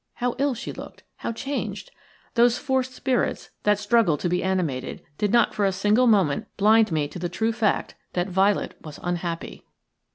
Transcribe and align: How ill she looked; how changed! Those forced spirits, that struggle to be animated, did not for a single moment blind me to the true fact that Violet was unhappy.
How 0.15 0.33
ill 0.39 0.55
she 0.55 0.73
looked; 0.73 1.03
how 1.17 1.31
changed! 1.31 1.91
Those 2.33 2.57
forced 2.57 2.91
spirits, 2.95 3.51
that 3.61 3.77
struggle 3.77 4.17
to 4.17 4.27
be 4.27 4.41
animated, 4.41 5.03
did 5.19 5.31
not 5.31 5.53
for 5.53 5.63
a 5.63 5.71
single 5.71 6.07
moment 6.07 6.47
blind 6.57 6.91
me 6.91 7.07
to 7.07 7.19
the 7.19 7.29
true 7.29 7.53
fact 7.53 7.93
that 8.13 8.27
Violet 8.27 8.73
was 8.83 8.99
unhappy. 9.03 9.63